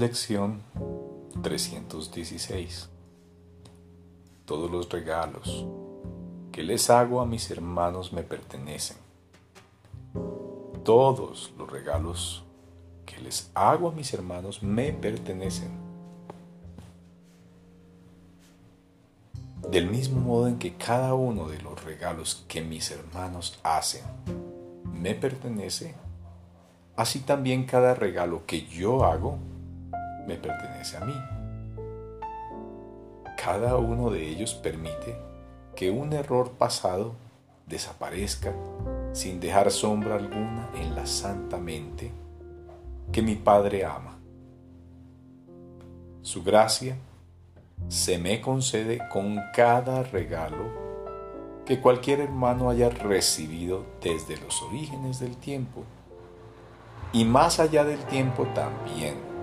Lección 0.00 0.60
316 1.44 2.88
Todos 4.44 4.68
los 4.68 4.88
regalos 4.88 5.66
que 6.50 6.64
les 6.64 6.90
hago 6.90 7.20
a 7.20 7.26
mis 7.26 7.48
hermanos 7.52 8.12
me 8.12 8.24
pertenecen. 8.24 8.96
Todos 10.82 11.52
los 11.56 11.70
regalos 11.70 12.42
que 13.06 13.20
les 13.20 13.52
hago 13.54 13.88
a 13.88 13.92
mis 13.92 14.12
hermanos 14.12 14.64
me 14.64 14.92
pertenecen. 14.92 15.70
Del 19.70 19.88
mismo 19.88 20.20
modo 20.20 20.48
en 20.48 20.58
que 20.58 20.74
cada 20.74 21.14
uno 21.14 21.46
de 21.46 21.62
los 21.62 21.84
regalos 21.84 22.44
que 22.48 22.62
mis 22.62 22.90
hermanos 22.90 23.60
hacen 23.62 24.02
me 24.92 25.14
pertenece, 25.14 25.94
así 26.96 27.20
también 27.20 27.64
cada 27.64 27.94
regalo 27.94 28.44
que 28.44 28.66
yo 28.66 29.04
hago 29.04 29.38
me 30.26 30.36
pertenece 30.36 30.96
a 30.96 31.00
mí. 31.00 31.14
Cada 33.36 33.76
uno 33.76 34.10
de 34.10 34.26
ellos 34.26 34.54
permite 34.54 35.16
que 35.74 35.90
un 35.90 36.12
error 36.12 36.52
pasado 36.52 37.14
desaparezca 37.66 38.52
sin 39.12 39.40
dejar 39.40 39.70
sombra 39.70 40.16
alguna 40.16 40.70
en 40.74 40.94
la 40.94 41.06
santa 41.06 41.58
mente 41.58 42.10
que 43.12 43.22
mi 43.22 43.36
Padre 43.36 43.84
ama. 43.84 44.18
Su 46.22 46.42
gracia 46.42 46.96
se 47.88 48.18
me 48.18 48.40
concede 48.40 49.00
con 49.12 49.38
cada 49.54 50.02
regalo 50.04 50.84
que 51.66 51.80
cualquier 51.80 52.20
hermano 52.20 52.70
haya 52.70 52.90
recibido 52.90 53.84
desde 54.02 54.36
los 54.38 54.62
orígenes 54.62 55.20
del 55.20 55.36
tiempo 55.36 55.84
y 57.12 57.24
más 57.24 57.60
allá 57.60 57.84
del 57.84 58.00
tiempo 58.06 58.46
también. 58.54 59.33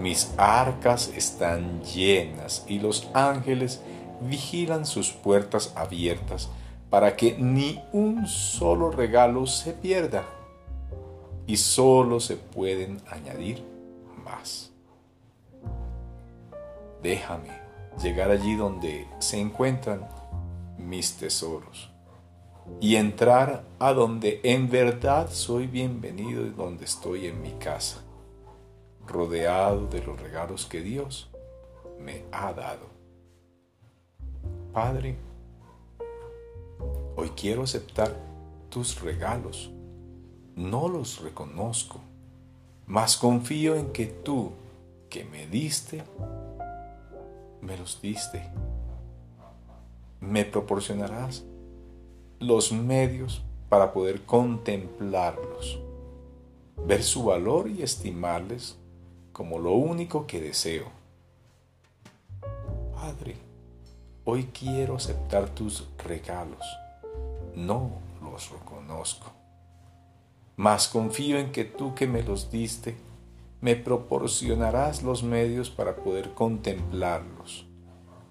Mis 0.00 0.32
arcas 0.38 1.08
están 1.14 1.82
llenas 1.82 2.64
y 2.66 2.78
los 2.78 3.10
ángeles 3.12 3.82
vigilan 4.22 4.86
sus 4.86 5.10
puertas 5.12 5.74
abiertas 5.76 6.48
para 6.88 7.16
que 7.16 7.36
ni 7.38 7.78
un 7.92 8.26
solo 8.26 8.90
regalo 8.90 9.46
se 9.46 9.74
pierda 9.74 10.24
y 11.46 11.58
solo 11.58 12.18
se 12.18 12.36
pueden 12.36 13.02
añadir 13.10 13.62
más. 14.24 14.72
Déjame 17.02 17.50
llegar 18.02 18.30
allí 18.30 18.56
donde 18.56 19.06
se 19.18 19.38
encuentran 19.38 20.08
mis 20.78 21.12
tesoros 21.14 21.90
y 22.80 22.96
entrar 22.96 23.64
a 23.78 23.92
donde 23.92 24.40
en 24.44 24.70
verdad 24.70 25.28
soy 25.30 25.66
bienvenido 25.66 26.46
y 26.46 26.50
donde 26.50 26.86
estoy 26.86 27.26
en 27.26 27.42
mi 27.42 27.52
casa, 27.52 28.02
rodeado 29.10 29.88
de 29.88 30.02
los 30.02 30.20
regalos 30.20 30.66
que 30.66 30.80
Dios 30.80 31.28
me 31.98 32.24
ha 32.32 32.52
dado. 32.52 32.86
Padre, 34.72 35.16
hoy 37.16 37.30
quiero 37.30 37.64
aceptar 37.64 38.16
tus 38.68 39.00
regalos. 39.00 39.70
No 40.54 40.88
los 40.88 41.20
reconozco, 41.20 42.00
mas 42.86 43.16
confío 43.16 43.74
en 43.74 43.92
que 43.92 44.06
tú, 44.06 44.52
que 45.08 45.24
me 45.24 45.46
diste, 45.46 46.02
me 47.60 47.76
los 47.76 48.00
diste. 48.00 48.48
Me 50.20 50.44
proporcionarás 50.44 51.44
los 52.38 52.72
medios 52.72 53.42
para 53.68 53.92
poder 53.92 54.22
contemplarlos, 54.22 55.80
ver 56.86 57.02
su 57.02 57.24
valor 57.24 57.68
y 57.68 57.82
estimarles 57.82 58.79
como 59.32 59.58
lo 59.58 59.72
único 59.72 60.26
que 60.26 60.40
deseo. 60.40 60.86
Padre, 62.94 63.36
Hoy 64.32 64.50
quiero 64.52 64.96
aceptar 64.96 65.48
tus 65.48 65.88
regalos. 65.98 66.64
No 67.56 67.90
los 68.22 68.50
reconozco. 68.50 69.32
Mas 70.56 70.86
confío 70.86 71.38
en 71.38 71.50
que 71.50 71.64
tú 71.64 71.96
que 71.96 72.06
me 72.06 72.22
los 72.22 72.50
diste, 72.50 72.96
me 73.62 73.76
proporcionarás 73.76 75.02
los 75.02 75.22
medios 75.22 75.70
para 75.70 75.96
poder 75.96 76.34
contemplarlos, 76.34 77.66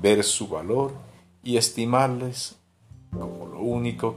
ver 0.00 0.24
su 0.24 0.48
valor 0.48 0.92
y 1.44 1.58
estimarles 1.58 2.56
como 3.12 3.46
lo 3.46 3.60
único 3.60 4.16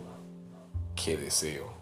que 0.96 1.16
deseo. 1.16 1.77